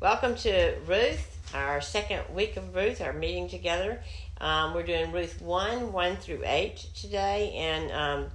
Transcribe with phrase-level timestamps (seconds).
[0.00, 4.00] Welcome to Ruth, our second week of Ruth, our meeting together.
[4.40, 8.30] Um, we're doing Ruth 1 1 through 8 today, and um,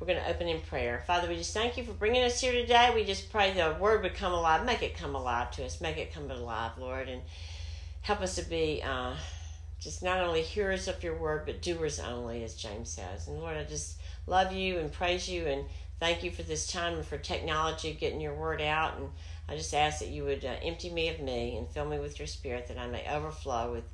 [0.00, 1.04] we're going to open in prayer.
[1.06, 2.90] Father, we just thank you for bringing us here today.
[2.94, 4.64] We just pray the word would come alive.
[4.64, 5.82] Make it come alive to us.
[5.82, 7.20] Make it come alive, Lord, and
[8.00, 9.12] help us to be uh,
[9.78, 13.28] just not only hearers of your word, but doers only, as James says.
[13.28, 15.66] And Lord, I just love you and praise you and
[16.00, 18.96] thank you for this time and for technology getting your word out.
[18.96, 19.10] And
[19.48, 22.18] I just ask that you would uh, empty me of me and fill me with
[22.18, 23.84] your spirit that I may overflow with,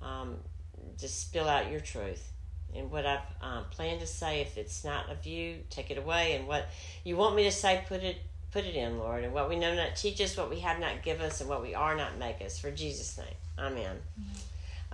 [0.00, 0.36] um,
[0.98, 2.32] just spill out your truth.
[2.74, 6.36] And what I've um, planned to say, if it's not of you, take it away.
[6.36, 6.68] And what
[7.04, 8.16] you want me to say, put it
[8.52, 9.24] put it in, Lord.
[9.24, 11.62] And what we know not teach us, what we have not give us, and what
[11.62, 12.58] we are not make us.
[12.58, 13.26] For Jesus' name,
[13.58, 13.96] Amen.
[14.20, 14.38] Mm-hmm.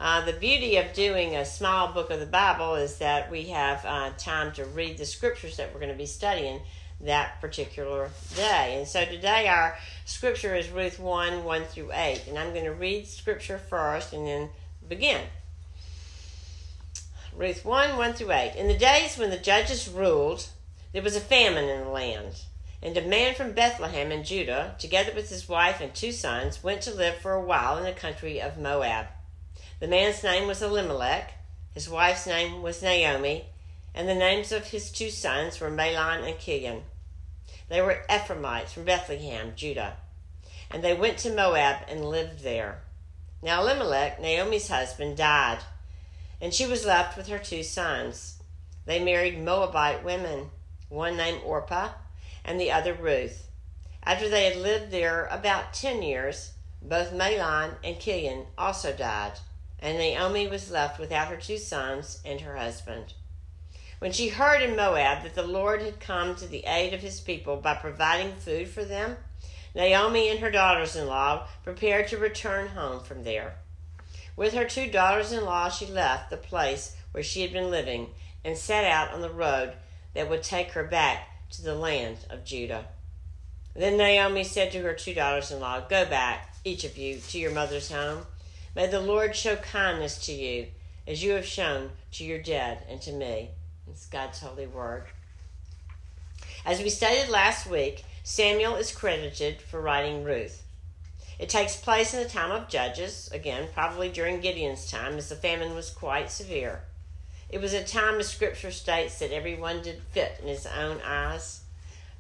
[0.01, 3.85] Uh, the beauty of doing a small book of the Bible is that we have
[3.85, 6.61] uh, time to read the scriptures that we're going to be studying
[7.01, 8.77] that particular day.
[8.79, 12.25] And so today our scripture is Ruth 1 1 through 8.
[12.29, 14.51] And I'm going to read scripture first and then
[14.89, 15.23] begin.
[17.37, 18.55] Ruth 1 1 through 8.
[18.57, 20.49] In the days when the judges ruled,
[20.93, 22.43] there was a famine in the land.
[22.83, 26.81] And a man from Bethlehem in Judah, together with his wife and two sons, went
[26.83, 29.07] to live for a while in the country of Moab.
[29.81, 31.33] The man's name was Elimelech,
[31.75, 33.47] his wife's name was Naomi,
[33.99, 36.83] and the names of his two sons were Mahlon and Chilion.
[37.69, 39.97] They were Ephraimites from Bethlehem, Judah.
[40.71, 42.83] And they went to Moab and lived there.
[43.43, 45.59] Now Elimelech, Naomi's husband, died,
[46.41, 48.41] and she was left with her two sons.
[48.87, 50.51] They married Moabite women,
[50.89, 51.91] one named Orpah
[52.45, 53.49] and the other Ruth.
[54.05, 59.41] After they had lived there about ten years, both Mahlon and Chilion also died,
[59.81, 63.15] and Naomi was left without her two sons and her husband.
[63.99, 67.21] When she heard in Moab that the Lord had come to the aid of his
[67.21, 69.17] people by providing food for them,
[69.75, 73.57] Naomi and her daughters in law prepared to return home from there.
[74.37, 78.11] With her two daughters in law, she left the place where she had been living
[78.45, 79.73] and set out on the road
[80.15, 82.87] that would take her back to the land of Judah.
[83.75, 87.39] Then Naomi said to her two daughters in law, Go back, each of you, to
[87.39, 88.27] your mother's home.
[88.77, 90.69] May the Lord show kindness to you,
[91.07, 93.51] as you have shown to your dead and to me.
[93.99, 95.07] It's God's holy word.
[96.65, 100.63] As we stated last week, Samuel is credited for writing Ruth.
[101.37, 105.35] It takes place in the time of Judges, again, probably during Gideon's time, as the
[105.35, 106.83] famine was quite severe.
[107.51, 111.63] It was a time, as Scripture states, that everyone did fit in his own eyes.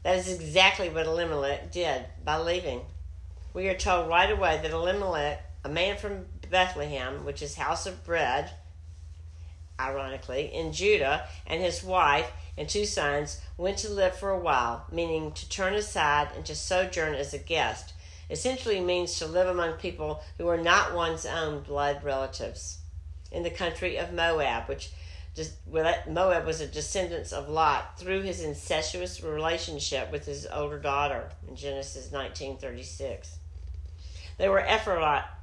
[0.02, 2.80] That is exactly what Elimelech did by leaving.
[3.54, 8.04] We are told right away that Elimelech, a man from Bethlehem, which is house of
[8.04, 8.50] bread,
[9.78, 14.86] ironically, in Judah, and his wife and two sons went to live for a while,
[14.90, 17.92] meaning to turn aside and to sojourn as a guest.
[18.30, 22.78] Essentially means to live among people who are not one's own blood relatives.
[23.30, 24.90] In the country of Moab, which
[25.70, 31.54] Moab was a descendant of Lot through his incestuous relationship with his older daughter in
[31.54, 33.38] Genesis 19:36.
[34.36, 34.66] They were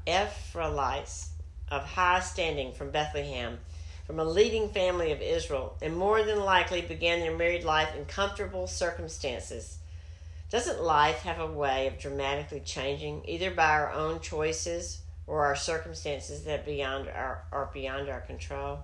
[0.06, 1.30] Ephraimites
[1.72, 3.60] of high standing from Bethlehem
[4.06, 8.06] from a leading family of Israel and more than likely began their married life in
[8.06, 9.78] comfortable circumstances.
[10.52, 15.56] Doesn't life have a way of dramatically changing either by our own choices or our
[15.56, 18.80] circumstances that beyond our are beyond our control?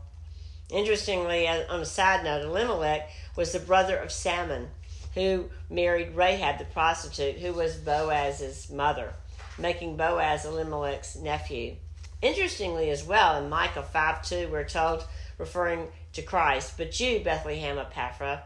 [0.72, 4.70] Interestingly, on a side note, Elimelech was the brother of Salmon,
[5.14, 9.14] who married Rahab the prostitute, who was Boaz's mother,
[9.58, 11.76] making Boaz Elimelech's nephew.
[12.22, 15.06] Interestingly, as well, in Micah 5 2, we're told,
[15.40, 18.42] referring to Christ, But you, Bethlehem Ephrathah,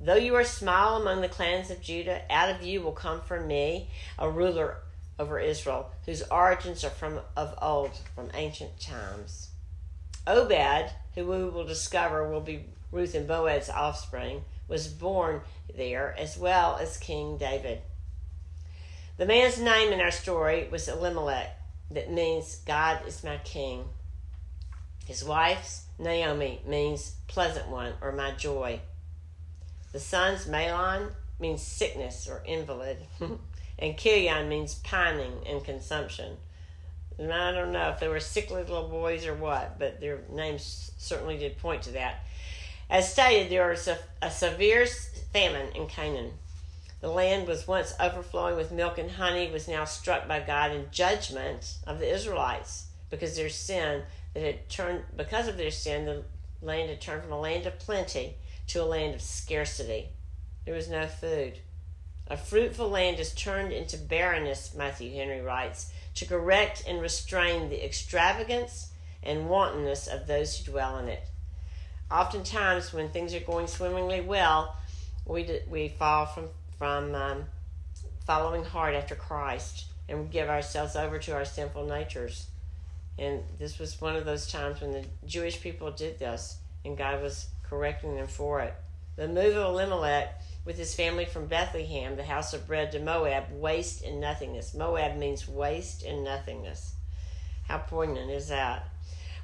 [0.00, 3.46] though you are small among the clans of Judah, out of you will come from
[3.46, 3.88] me
[4.18, 4.78] a ruler
[5.16, 9.50] over Israel, whose origins are from of old, from ancient times.
[10.26, 15.42] Obed, who we will discover will be Ruth and Boaz's offspring, was born
[15.76, 17.82] there, as well as King David.
[19.18, 21.56] The man's name in our story was Elimelech
[21.94, 23.84] that means God is my king.
[25.06, 28.80] His wife's Naomi means pleasant one or my joy.
[29.92, 32.98] The son's Mahlon means sickness or invalid.
[33.78, 36.36] and Chilion means pining and consumption.
[37.18, 40.90] And I don't know if they were sickly little boys or what, but their names
[40.98, 42.24] certainly did point to that.
[42.90, 44.86] As stated, there was a, a severe
[45.32, 46.32] famine in Canaan.
[47.04, 50.86] The land was once overflowing with milk and honey, was now struck by God in
[50.90, 56.24] judgment of the Israelites because their sin that had turned because of their sin, the
[56.62, 58.36] land had turned from a land of plenty
[58.68, 60.08] to a land of scarcity.
[60.64, 61.58] There was no food.
[62.26, 67.84] A fruitful land is turned into barrenness, Matthew Henry writes, to correct and restrain the
[67.84, 68.92] extravagance
[69.22, 71.24] and wantonness of those who dwell in it.
[72.10, 74.78] Oftentimes, when things are going swimmingly well,
[75.26, 76.48] we, we fall from,
[76.78, 77.44] from um,
[78.26, 82.46] following hard after Christ and give ourselves over to our sinful natures.
[83.18, 87.22] And this was one of those times when the Jewish people did this, and God
[87.22, 88.74] was correcting them for it.
[89.16, 93.44] The move of Elimelech with his family from Bethlehem, the house of bread, to Moab,
[93.52, 94.74] waste and nothingness.
[94.74, 96.94] Moab means waste and nothingness.
[97.68, 98.88] How poignant is that?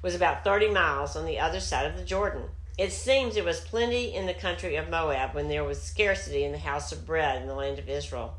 [0.02, 2.44] Was about 30 miles on the other side of the Jordan.
[2.78, 6.52] It seems there was plenty in the country of Moab when there was scarcity in
[6.52, 8.34] the house of bread in the land of Israel.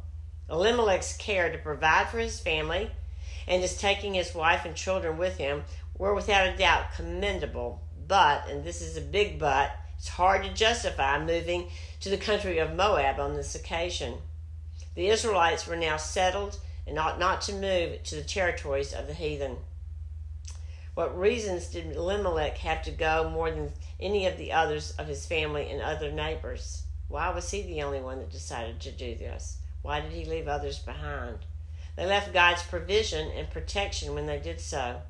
[0.49, 2.91] Elimelech's care to provide for his family
[3.47, 5.63] and his taking his wife and children with him
[5.97, 7.81] were without a doubt commendable.
[8.07, 11.69] But, and this is a big but, it's hard to justify moving
[11.99, 14.15] to the country of Moab on this occasion.
[14.95, 19.13] The Israelites were now settled and ought not to move to the territories of the
[19.13, 19.57] heathen.
[20.95, 25.25] What reasons did Elimelech have to go more than any of the others of his
[25.25, 26.83] family and other neighbors?
[27.07, 29.57] Why was he the only one that decided to do this?
[29.81, 31.39] Why did he leave others behind?
[31.95, 35.01] They left God's provision and protection when they did so,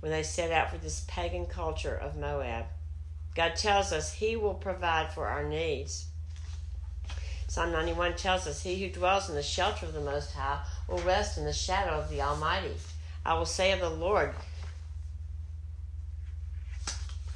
[0.00, 2.66] when they set out for this pagan culture of Moab.
[3.34, 6.06] God tells us He will provide for our needs.
[7.48, 10.98] Psalm 91 tells us, He who dwells in the shelter of the Most High will
[10.98, 12.74] rest in the shadow of the Almighty.
[13.24, 14.34] I will say of the Lord,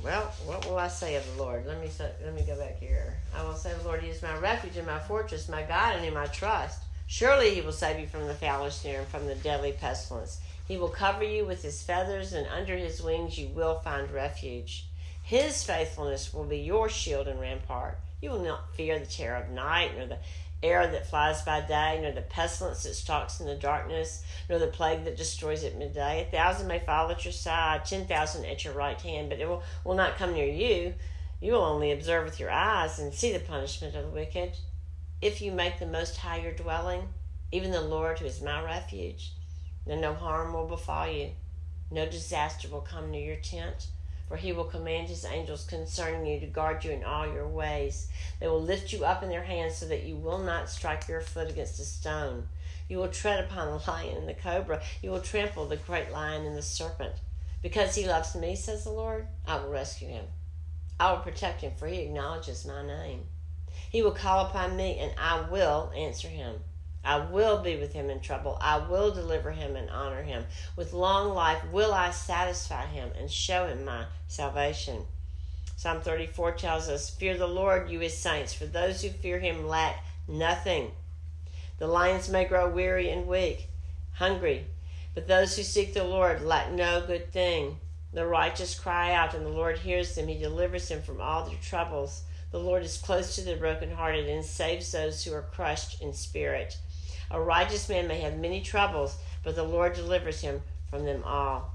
[0.03, 1.67] well, what will I say of the Lord?
[1.67, 3.19] Let me say, let me go back here.
[3.37, 6.05] I will say, the Lord, He is my refuge and my fortress, my God, and
[6.05, 6.81] in my trust.
[7.07, 10.41] Surely He will save you from the fowler's snare and from the deadly pestilence.
[10.67, 14.87] He will cover you with His feathers, and under His wings you will find refuge.
[15.23, 17.99] His faithfulness will be your shield and rampart.
[18.23, 20.19] You will not fear the terror of night, nor the
[20.63, 24.67] arrow that flies by day, nor the pestilence that stalks in the darkness, nor the
[24.67, 26.27] plague that destroys at midday.
[26.27, 29.49] A thousand may fall at your side, ten thousand at your right hand, but it
[29.49, 30.95] will, will not come near you.
[31.41, 34.57] You will only observe with your eyes and see the punishment of the wicked.
[35.23, 37.09] If you make the Most High your dwelling,
[37.53, 39.33] even the Lord who is my refuge,
[39.87, 41.31] then no harm will befall you,
[41.91, 43.89] no disaster will come near your tent
[44.31, 48.07] for he will command his angels concerning you to guard you in all your ways.
[48.39, 51.21] They will lift you up in their hands so that you will not strike your
[51.21, 52.47] foot against a stone.
[52.89, 54.83] You will tread upon the lion and the cobra.
[55.03, 57.17] You will trample the great lion and the serpent.
[57.61, 60.27] Because he loves me, says the Lord, I will rescue him.
[61.01, 63.25] I will protect him, for he acknowledges my name.
[63.91, 66.61] He will call upon me, and I will answer him.
[67.05, 68.59] I will be with him in trouble.
[68.61, 70.45] I will deliver him and honor him.
[70.77, 75.07] With long life will I satisfy him and show him my salvation.
[75.77, 79.67] Psalm 34 tells us, Fear the Lord, you his saints, for those who fear him
[79.67, 80.91] lack nothing.
[81.79, 83.69] The lions may grow weary and weak,
[84.13, 84.67] hungry,
[85.15, 87.79] but those who seek the Lord lack no good thing.
[88.13, 90.29] The righteous cry out, and the Lord hears them.
[90.29, 92.25] He delivers them from all their troubles.
[92.51, 96.77] The Lord is close to the brokenhearted and saves those who are crushed in spirit.
[97.31, 101.75] A righteous man may have many troubles, but the Lord delivers him from them all.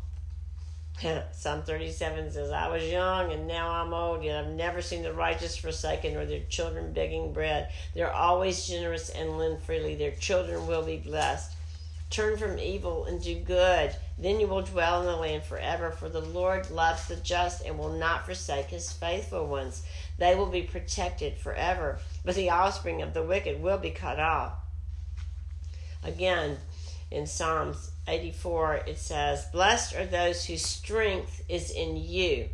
[1.31, 5.13] Psalm 37 says, I was young and now I'm old, yet I've never seen the
[5.13, 7.69] righteous forsaken or their children begging bread.
[7.93, 9.95] They're always generous and lend freely.
[9.95, 11.53] Their children will be blessed.
[12.09, 13.95] Turn from evil and do good.
[14.17, 15.91] Then you will dwell in the land forever.
[15.91, 19.83] For the Lord loves the just and will not forsake his faithful ones.
[20.17, 24.53] They will be protected forever, but the offspring of the wicked will be cut off.
[26.05, 26.57] Again,
[27.09, 32.49] in Psalms 84, it says, Blessed are those whose strength is in you,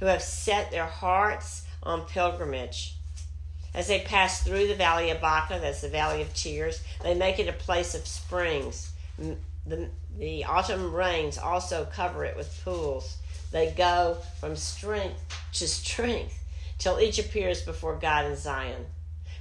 [0.00, 2.96] who have set their hearts on pilgrimage.
[3.74, 7.38] As they pass through the valley of Baca, that's the valley of tears, they make
[7.38, 8.90] it a place of springs.
[9.66, 13.18] The, the autumn rains also cover it with pools.
[13.52, 15.20] They go from strength
[15.54, 16.42] to strength
[16.78, 18.86] till each appears before God in Zion.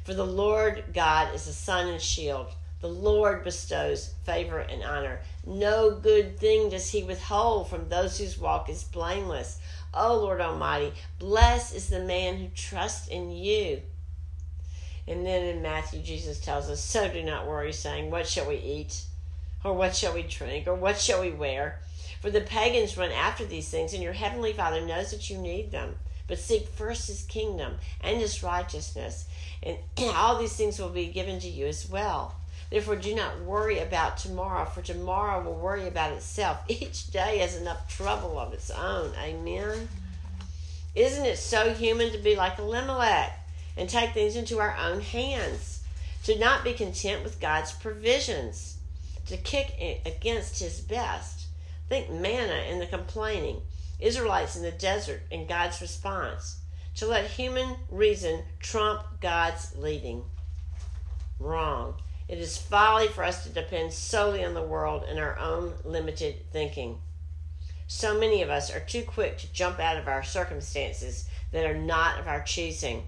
[0.04, 2.48] For the Lord God is a sun and shield.
[2.80, 5.22] The Lord bestows favor and honor.
[5.46, 9.60] No good thing does he withhold from those whose walk is blameless.
[9.94, 13.82] O oh, Lord Almighty, blessed is the man who trusts in you.
[15.08, 18.58] And then in Matthew, Jesus tells us, So do not worry, saying, What shall we
[18.58, 19.04] eat?
[19.64, 20.68] Or what shall we drink?
[20.68, 21.80] Or what shall we wear?
[22.22, 25.72] For the pagans run after these things, and your heavenly Father knows that you need
[25.72, 25.96] them.
[26.28, 29.26] But seek first his kingdom and his righteousness,
[29.64, 29.78] and
[30.14, 32.36] all these things will be given to you as well.
[32.70, 36.60] Therefore, do not worry about tomorrow, for tomorrow will worry about itself.
[36.68, 39.14] Each day has enough trouble of its own.
[39.22, 39.88] Amen.
[40.96, 43.32] Isn't it so human to be like Elimelech
[43.78, 45.78] and take things into our own hands?
[46.28, 48.80] to not be content with God's provisions,
[49.28, 51.46] to kick against his best.
[51.88, 53.62] Think manna and the complaining,
[53.98, 56.58] Israelites in the desert and God's response,
[56.96, 60.26] to let human reason trump God's leading.
[61.40, 61.94] Wrong.
[62.28, 66.52] It is folly for us to depend solely on the world and our own limited
[66.52, 67.00] thinking.
[67.88, 71.78] So many of us are too quick to jump out of our circumstances that are
[71.78, 73.08] not of our choosing,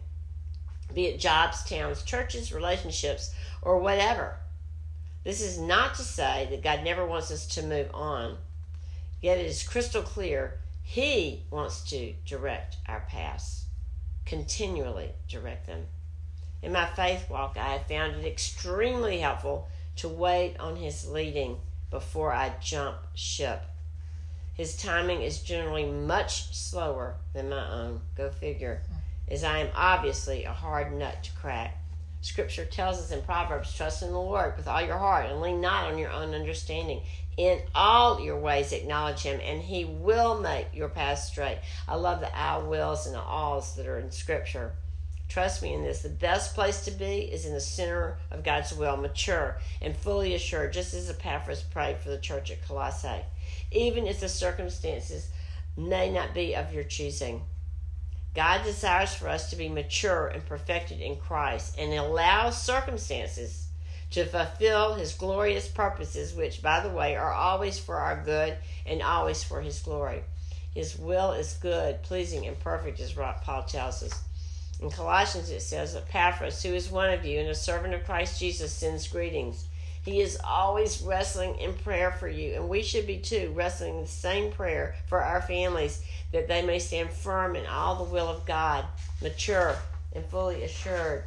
[0.93, 4.38] be it jobs, towns, churches, relationships, or whatever.
[5.25, 8.38] This is not to say that God never wants us to move on,
[9.21, 13.65] yet it is crystal clear He wants to direct our paths,
[14.25, 15.88] continually direct them.
[16.62, 21.58] In my faith walk, I have found it extremely helpful to wait on His leading
[21.89, 23.63] before I jump ship.
[24.54, 28.01] His timing is generally much slower than my own.
[28.18, 28.82] Go figure.
[29.30, 31.78] As I am obviously a hard nut to crack.
[32.22, 35.62] Scripture tells us in Proverbs, trust in the Lord with all your heart and lean
[35.62, 37.01] not on your own understanding.
[37.38, 41.60] In all your ways acknowledge him and he will make your path straight.
[41.88, 44.74] I love the I wills and the alls that are in Scripture.
[45.29, 46.01] Trust me in this.
[46.01, 50.33] The best place to be is in the center of God's will, mature and fully
[50.33, 53.21] assured, just as Epaphras prayed for the church at Colossae
[53.71, 55.29] even if the circumstances
[55.77, 57.41] may not be of your choosing.
[58.36, 63.67] God desires for us to be mature and perfected in Christ and allows circumstances
[64.12, 69.01] to fulfill his glorious purposes, which, by the way, are always for our good and
[69.01, 70.24] always for his glory.
[70.74, 74.24] His will is good, pleasing, and perfect, as Paul tells us.
[74.81, 78.39] In Colossians, it says, Epaphras, who is one of you and a servant of Christ
[78.39, 79.65] Jesus, sends greetings.
[80.03, 84.07] He is always wrestling in prayer for you, and we should be too, wrestling the
[84.07, 88.45] same prayer for our families that they may stand firm in all the will of
[88.45, 88.86] God,
[89.21, 89.75] mature
[90.13, 91.25] and fully assured.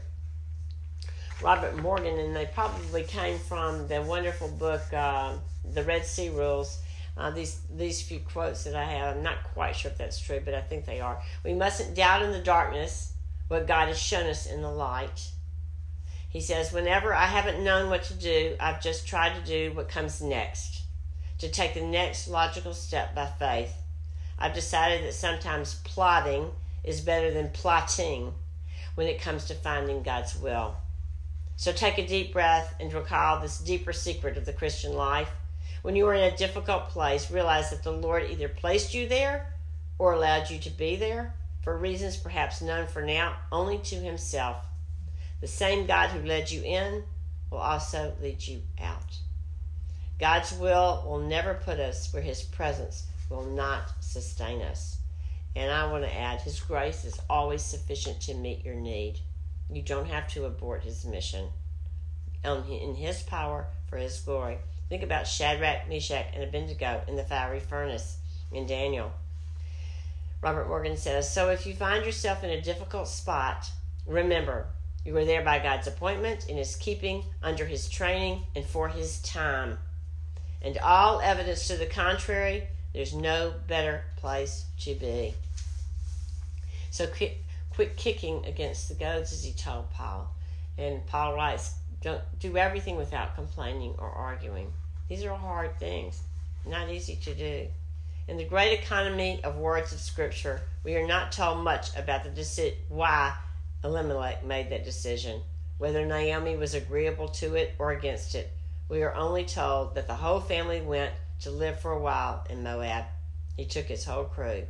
[1.42, 5.34] Robert Morgan, and they probably came from the wonderful book, uh,
[5.74, 6.78] The Red Sea Rules.
[7.14, 10.40] Uh, these these few quotes that I have, I'm not quite sure if that's true,
[10.42, 11.20] but I think they are.
[11.44, 13.11] We mustn't doubt in the darkness
[13.52, 15.28] what God has shown us in the light.
[16.28, 19.90] He says, Whenever I haven't known what to do, I've just tried to do what
[19.90, 20.80] comes next,
[21.38, 23.74] to take the next logical step by faith.
[24.38, 26.50] I've decided that sometimes plotting
[26.82, 28.32] is better than plotting
[28.94, 30.76] when it comes to finding God's will.
[31.56, 35.28] So take a deep breath and recall this deeper secret of the Christian life.
[35.82, 39.52] When you are in a difficult place, realize that the Lord either placed you there
[39.98, 44.56] or allowed you to be there for reasons perhaps known for now only to Himself.
[45.40, 47.04] The same God who led you in
[47.50, 49.18] will also lead you out.
[50.18, 54.98] God's will will never put us where His presence will not sustain us.
[55.54, 59.18] And I want to add, His grace is always sufficient to meet your need.
[59.70, 61.48] You don't have to abort His mission.
[62.44, 64.58] Um, in His power for His glory.
[64.88, 68.18] Think about Shadrach, Meshach, and Abednego in the fiery furnace
[68.52, 69.12] in Daniel.
[70.42, 73.70] Robert Morgan says So if you find yourself in a difficult spot,
[74.06, 74.66] remember
[75.04, 79.20] you were there by God's appointment, in His keeping, under His training, and for His
[79.22, 79.78] time.
[80.60, 85.34] And all evidence to the contrary, there's no better place to be.
[86.90, 87.38] So quit,
[87.70, 90.34] quit kicking against the goads, as he told Paul.
[90.76, 94.72] And Paul writes, don't do everything without complaining or arguing.
[95.08, 96.20] These are hard things,
[96.66, 97.68] not easy to do.
[98.28, 102.30] In the great economy of words of Scripture, we are not told much about the
[102.30, 103.36] deci- why
[103.82, 105.42] Elimelech made that decision.
[105.78, 108.52] Whether Naomi was agreeable to it or against it,
[108.88, 112.62] we are only told that the whole family went to live for a while in
[112.62, 113.06] Moab.
[113.56, 114.68] He took his whole crew.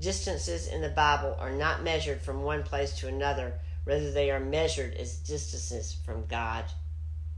[0.00, 4.40] Distances in the Bible are not measured from one place to another, rather, they are
[4.40, 6.64] measured as distances from God.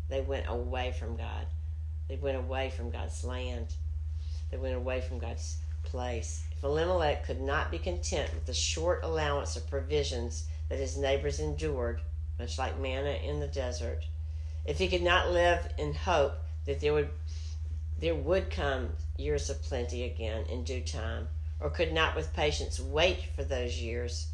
[0.08, 1.46] They went away from God.
[2.08, 3.74] They went away from God's land.
[4.50, 6.44] They went away from God's place.
[6.56, 11.40] If Elimelech could not be content with the short allowance of provisions that his neighbors
[11.40, 12.00] endured,
[12.38, 14.04] much like manna in the desert.
[14.64, 16.34] If he could not live in hope
[16.64, 17.10] that there would
[17.98, 21.28] there would come years of plenty again in due time,
[21.60, 24.28] or could not with patience wait for those years,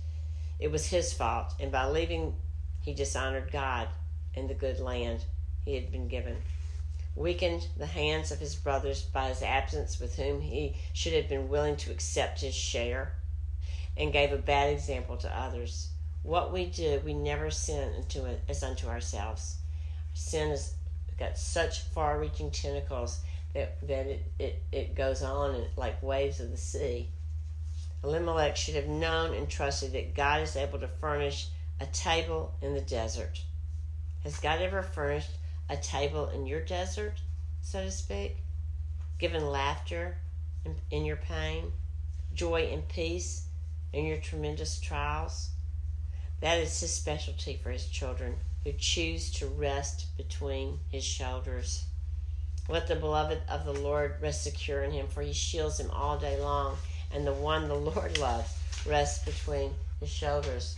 [0.59, 2.35] it was his fault, and by leaving
[2.81, 3.88] he dishonored God
[4.35, 5.25] and the good land
[5.64, 6.37] he had been given.
[7.21, 11.50] Weakened the hands of his brothers by his absence, with whom he should have been
[11.50, 13.12] willing to accept his share,
[13.95, 15.91] and gave a bad example to others
[16.23, 19.57] what we do, we never sin unto it as unto ourselves.
[20.15, 20.75] Sin has
[21.19, 23.21] got such far reaching tentacles
[23.55, 27.09] that, that it, it, it goes on like waves of the sea.
[28.03, 31.49] Elimelech should have known and trusted that God is able to furnish
[31.81, 33.43] a table in the desert.
[34.25, 35.31] Has God ever furnished
[35.71, 37.15] a table in your desert,
[37.62, 38.37] so to speak?
[39.19, 40.19] Given laughter
[40.65, 41.73] in, in your pain,
[42.35, 43.45] joy and peace
[43.93, 45.50] in your tremendous trials?
[46.41, 48.35] That is his specialty for his children
[48.65, 51.85] who choose to rest between his shoulders.
[52.69, 56.19] Let the beloved of the Lord rest secure in him, for he shields him all
[56.19, 56.77] day long,
[57.12, 58.53] and the one the Lord loves
[58.87, 60.77] rests between his shoulders.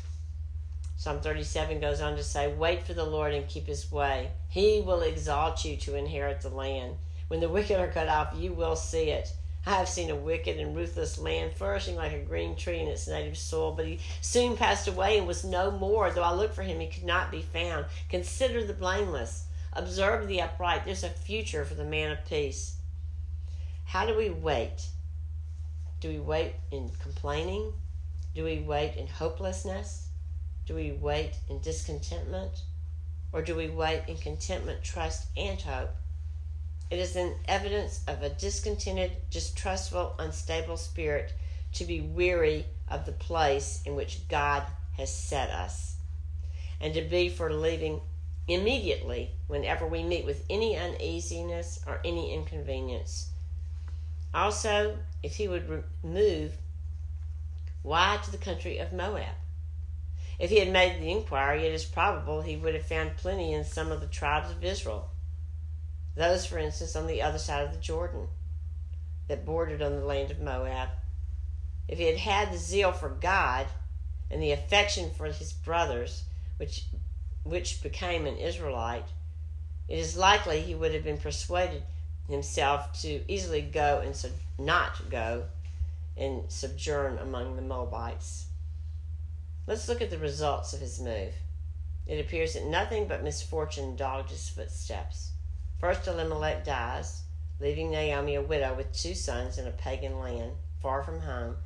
[1.02, 4.30] Psalm 37 goes on to say, Wait for the Lord and keep his way.
[4.48, 6.94] He will exalt you to inherit the land.
[7.26, 9.32] When the wicked are cut off, you will see it.
[9.66, 13.08] I have seen a wicked and ruthless land flourishing like a green tree in its
[13.08, 16.12] native soil, but he soon passed away and was no more.
[16.12, 17.86] Though I looked for him, he could not be found.
[18.08, 19.46] Consider the blameless.
[19.72, 20.84] Observe the upright.
[20.84, 22.76] There's a future for the man of peace.
[23.86, 24.86] How do we wait?
[25.98, 27.72] Do we wait in complaining?
[28.36, 30.10] Do we wait in hopelessness?
[30.66, 32.62] Do we wait in discontentment?
[33.32, 35.90] Or do we wait in contentment, trust, and hope?
[36.90, 41.32] It is an evidence of a discontented, distrustful, unstable spirit
[41.72, 44.64] to be weary of the place in which God
[44.98, 45.96] has set us,
[46.80, 48.02] and to be for leaving
[48.46, 53.30] immediately whenever we meet with any uneasiness or any inconvenience.
[54.34, 56.52] Also, if he would move
[57.82, 59.34] why to the country of Moab?
[60.42, 63.64] If he had made the inquiry, it is probable he would have found plenty in
[63.64, 65.08] some of the tribes of Israel.
[66.16, 68.26] Those, for instance, on the other side of the Jordan
[69.28, 70.88] that bordered on the land of Moab.
[71.86, 73.68] If he had had the zeal for God
[74.32, 76.24] and the affection for his brothers,
[76.56, 76.86] which,
[77.44, 79.06] which became an Israelite,
[79.86, 81.84] it is likely he would have been persuaded
[82.28, 85.44] himself to easily go and so not go
[86.16, 88.46] and sojourn among the Moabites.
[89.64, 91.34] Let's look at the results of his move.
[92.04, 95.30] It appears that nothing but misfortune dogged his footsteps.
[95.78, 97.22] First, Elimelech dies,
[97.60, 101.58] leaving Naomi a widow with two sons in a pagan land, far from home,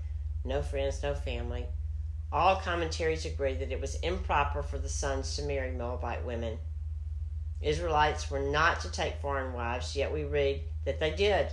[0.44, 1.66] no friends, no family.
[2.30, 6.58] All commentaries agree that it was improper for the sons to marry Moabite women.
[7.62, 11.48] Israelites were not to take foreign wives, yet we read that they did.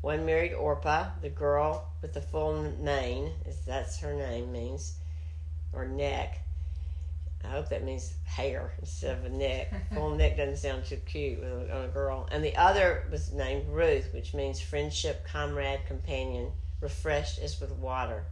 [0.00, 4.97] One married Orpah, the girl with the full mane, as that's her name means,
[5.72, 6.40] or neck.
[7.44, 9.72] I hope that means hair instead of a neck.
[9.94, 12.28] Full neck doesn't sound too cute on a girl.
[12.30, 18.24] And the other was named Ruth, which means friendship, comrade, companion, refreshed as with water.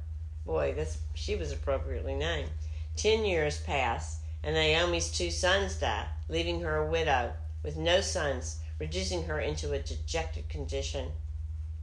[0.44, 2.50] Boy, that's she was appropriately named.
[2.96, 8.60] Ten years pass, and Naomi's two sons die, leaving her a widow with no sons,
[8.78, 11.10] reducing her into a dejected condition.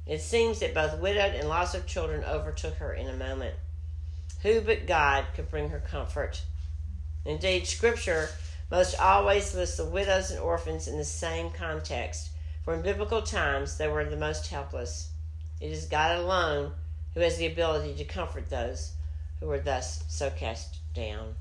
[0.05, 3.55] It seems that both widowed and loss of children overtook her in a moment.
[4.41, 6.41] Who but God could bring her comfort?
[7.25, 8.29] Indeed, Scripture
[8.69, 12.29] most always lists the widows and orphans in the same context,
[12.63, 15.09] for in biblical times they were the most helpless.
[15.61, 16.73] It is God alone
[17.13, 18.93] who has the ability to comfort those
[19.39, 21.35] who are thus so cast down.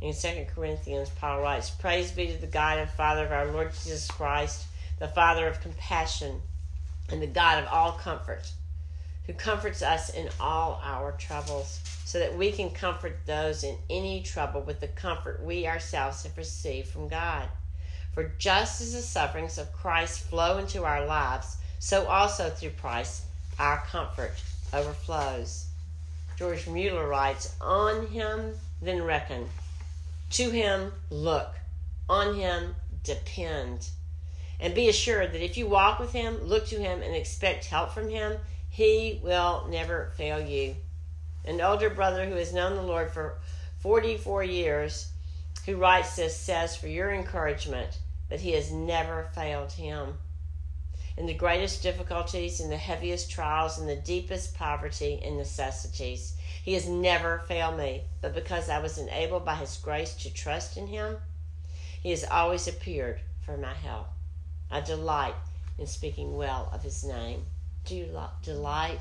[0.00, 3.72] In 2 Corinthians, Paul writes, Praise be to the God and Father of our Lord
[3.72, 4.66] Jesus Christ,
[4.98, 6.42] the Father of compassion
[7.10, 8.50] and the God of all comfort,
[9.26, 14.22] who comforts us in all our troubles, so that we can comfort those in any
[14.22, 17.48] trouble with the comfort we ourselves have received from God.
[18.12, 23.24] For just as the sufferings of Christ flow into our lives, so also through Christ
[23.58, 24.32] our comfort
[24.72, 25.66] overflows.
[26.38, 29.48] George Mueller writes, On him then reckon,
[30.30, 31.54] to him look,
[32.08, 33.88] on him depend.
[34.60, 37.92] And be assured that if you walk with Him, look to Him, and expect help
[37.92, 38.38] from Him,
[38.76, 40.76] He will never fail you.
[41.46, 43.38] An older brother who has known the Lord for
[43.78, 45.12] 44 years,
[45.64, 50.18] who writes this, says, For your encouragement, that He has never failed him.
[51.16, 56.74] In the greatest difficulties, in the heaviest trials, in the deepest poverty and necessities, He
[56.74, 58.02] has never failed me.
[58.20, 61.16] But because I was enabled by His grace to trust in Him,
[62.02, 64.08] He has always appeared for my help.
[64.70, 65.36] I delight
[65.78, 67.46] in speaking well of His name.
[67.86, 68.98] Do you delight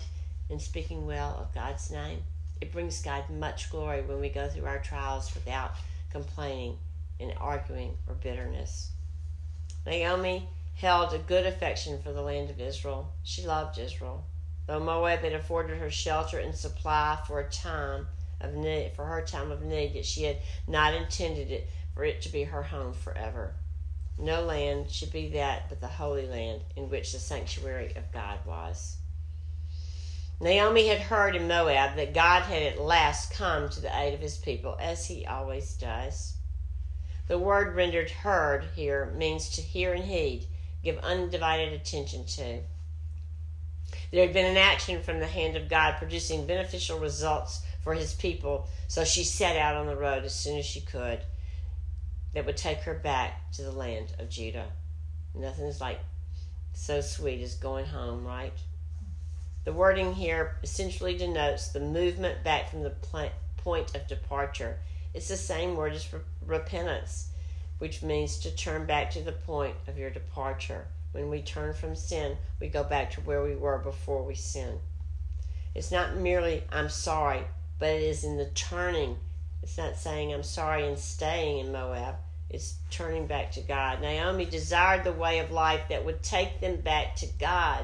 [0.48, 2.22] in speaking well of God's name?
[2.62, 5.72] It brings God much glory when we go through our trials without
[6.12, 6.78] complaining
[7.20, 8.92] and arguing or bitterness.
[9.88, 13.12] Naomi held a good affection for the land of Israel.
[13.24, 14.24] She loved Israel.
[14.68, 18.08] Though Moab had afforded her shelter and supply for a time
[18.40, 22.22] of need, for her time of need, yet she had not intended it for it
[22.22, 23.56] to be her home forever.
[24.18, 28.40] No land should be that but the Holy Land in which the sanctuary of God
[28.46, 28.98] was.
[30.40, 34.22] Naomi had heard in Moab that God had at last come to the aid of
[34.22, 36.36] his people, as he always does.
[37.28, 40.48] The word rendered heard here means to hear and heed,
[40.84, 42.62] give undivided attention to.
[44.12, 48.14] There had been an action from the hand of God producing beneficial results for his
[48.14, 51.22] people, so she set out on the road as soon as she could
[52.36, 54.68] that would take her back to the land of Judah.
[55.34, 56.00] Nothing is like
[56.74, 58.54] so sweet as going home, right?
[59.64, 62.94] The wording here essentially denotes the movement back from the
[63.58, 64.78] point of departure.
[65.14, 66.08] It's the same word as
[66.46, 67.30] repentance,
[67.80, 70.86] which means to turn back to the point of your departure.
[71.14, 74.82] When we turn from sin, we go back to where we were before we sinned.
[75.74, 77.44] It's not merely, I'm sorry,
[77.80, 79.18] but it is in the turning.
[79.66, 82.18] It's not saying, I'm sorry and staying in Moab.
[82.52, 84.00] It's turning back to God.
[84.00, 87.84] Naomi desired the way of life that would take them back to God.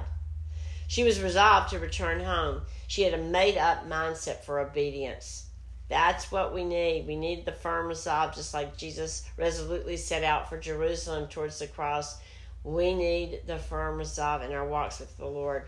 [0.86, 2.62] She was resolved to return home.
[2.86, 5.48] She had a made up mindset for obedience.
[5.90, 7.08] That's what we need.
[7.08, 11.66] We need the firm resolve, just like Jesus resolutely set out for Jerusalem towards the
[11.66, 12.22] cross.
[12.64, 15.64] We need the firm resolve in our walks with the Lord.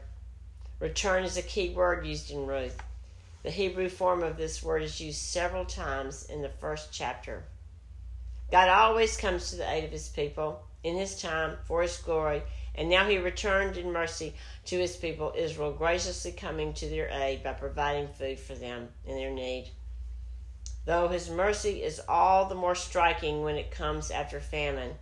[0.79, 2.79] Return is a key word used in Ruth.
[3.43, 7.43] The Hebrew form of this word is used several times in the first chapter.
[8.49, 12.43] God always comes to the aid of his people in his time for his glory,
[12.73, 14.33] and now he returned in mercy
[14.67, 19.17] to his people Israel, graciously coming to their aid by providing food for them in
[19.17, 19.71] their need.
[20.85, 24.93] Though his mercy is all the more striking when it comes after famine,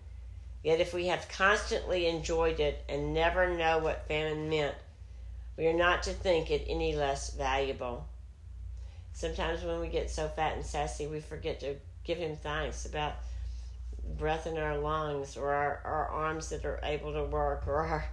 [0.64, 4.76] yet if we have constantly enjoyed it and never know what famine meant,
[5.58, 8.08] we are not to think it any less valuable.
[9.14, 13.14] Sometimes when we get so fat and sassy, we forget to give him thanks about
[14.18, 18.06] breath in our lungs or our, our arms that are able to work or our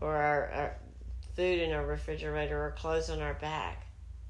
[0.00, 0.74] or our, our
[1.34, 3.86] food in our refrigerator or clothes on our back.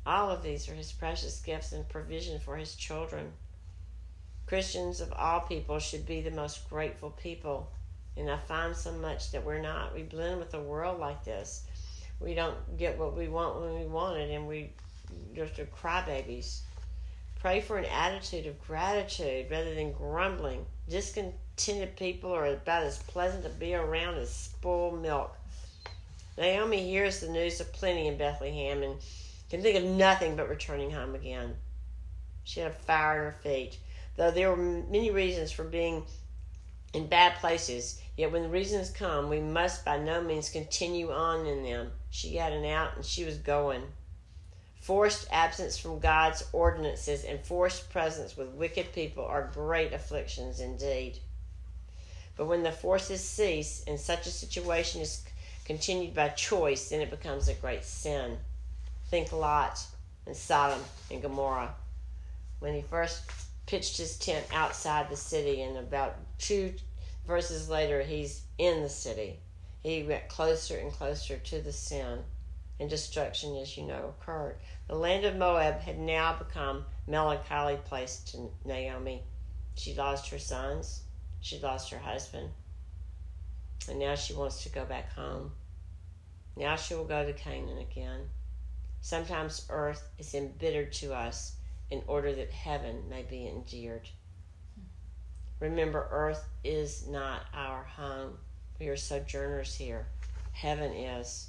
[0.06, 3.32] All of these are his precious gifts and provision for his children.
[4.46, 7.70] Christians of all people should be the most grateful people.
[8.16, 9.94] And I find so much that we're not.
[9.94, 11.66] We blend with the world like this.
[12.18, 14.72] We don't get what we want when we want it, and we
[15.34, 16.60] just are crybabies.
[17.40, 20.66] Pray for an attitude of gratitude rather than grumbling.
[20.88, 25.36] Discontented people are about as pleasant to be around as spoiled milk.
[26.36, 29.00] Naomi hears the news of plenty in Bethlehem and
[29.50, 31.56] can think of nothing but returning home again.
[32.44, 33.78] She had a fire in her feet.
[34.16, 36.04] Though there were many reasons for being
[36.92, 41.46] in bad places, yet when the reasons come, we must by no means continue on
[41.46, 41.92] in them.
[42.10, 43.82] She had an out and she was going.
[44.88, 51.18] Forced absence from God's ordinances and forced presence with wicked people are great afflictions indeed.
[52.36, 55.26] But when the forces cease and such a situation is
[55.66, 58.38] continued by choice, then it becomes a great sin.
[59.10, 59.78] Think Lot
[60.24, 61.74] and Sodom and Gomorrah.
[62.58, 63.24] When he first
[63.66, 66.72] pitched his tent outside the city, and about two
[67.26, 69.40] verses later, he's in the city.
[69.82, 72.20] He went closer and closer to the sin,
[72.80, 74.56] and destruction, as you know, occurred.
[74.86, 79.22] The land of Moab had now become melancholy place to Naomi.
[79.74, 81.02] She lost her sons,
[81.40, 82.50] she lost her husband,
[83.88, 85.52] and now she wants to go back home.
[86.56, 88.30] Now she will go to Canaan again.
[89.00, 91.56] Sometimes earth is embittered to us
[91.90, 94.08] in order that heaven may be endeared.
[95.60, 98.38] Remember, earth is not our home.
[98.78, 100.06] We are sojourners here.
[100.52, 101.48] Heaven is.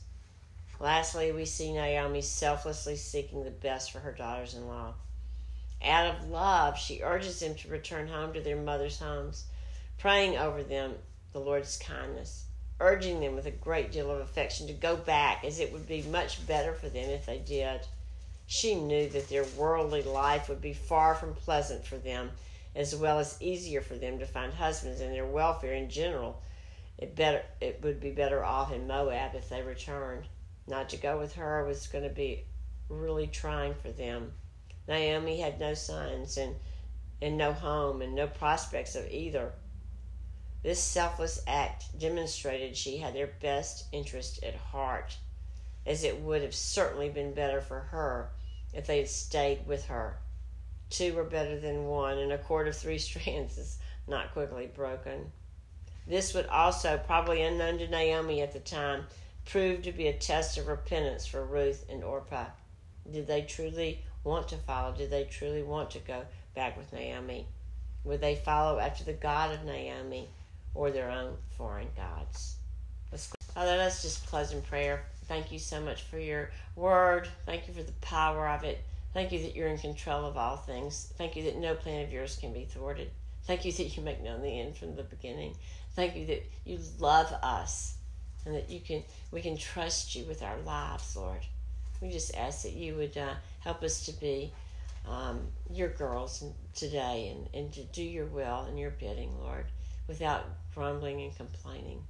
[0.81, 4.93] Lastly, we see Naomi selflessly seeking the best for her daughters in law.
[5.83, 9.45] Out of love, she urges them to return home to their mother's homes,
[9.97, 10.95] praying over them
[11.33, 12.45] the Lord's kindness,
[12.79, 16.01] urging them with a great deal of affection to go back, as it would be
[16.03, 17.81] much better for them if they did.
[18.47, 22.31] She knew that their worldly life would be far from pleasant for them,
[22.73, 26.41] as well as easier for them to find husbands and their welfare in general.
[26.97, 30.27] It better it would be better off in Moab if they returned.
[30.69, 32.45] Not to go with her was going to be
[32.89, 34.34] really trying for them.
[34.88, 36.55] Naomi had no sons and,
[37.21, 39.53] and no home and no prospects of either.
[40.62, 45.17] This selfless act demonstrated she had their best interest at heart,
[45.86, 48.29] as it would have certainly been better for her
[48.73, 50.19] if they had stayed with her.
[50.91, 55.32] Two were better than one, and a cord of three strands is not quickly broken.
[56.05, 59.05] This would also, probably unknown to Naomi at the time,
[59.49, 62.45] proved to be a test of repentance for Ruth and Orpah.
[63.12, 64.93] Did they truly want to follow?
[64.95, 67.47] Did they truly want to go back with Naomi?
[68.03, 70.29] Would they follow after the God of Naomi
[70.75, 72.57] or their own foreign gods?
[73.12, 75.05] Let's Father, let's just close in prayer.
[75.25, 77.27] Thank you so much for your word.
[77.45, 78.83] Thank you for the power of it.
[79.13, 81.12] Thank you that you're in control of all things.
[81.17, 83.09] Thank you that no plan of yours can be thwarted.
[83.45, 85.55] Thank you that you make known the end from the beginning.
[85.95, 87.95] Thank you that you love us
[88.49, 91.41] and that you can we can trust you with our lives, Lord.
[92.01, 94.51] We just ask that you would uh, help us to be
[95.07, 99.65] um, your girls today and, and to do your will and your bidding, Lord,
[100.07, 102.01] without grumbling and complaining.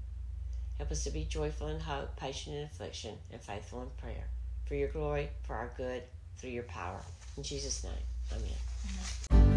[0.78, 4.28] Help us to be joyful in hope, patient in affliction, and faithful in prayer.
[4.66, 6.04] For your glory, for our good,
[6.38, 7.02] through your power.
[7.36, 7.94] In Jesus' name,
[8.32, 8.50] amen.
[9.32, 9.49] amen.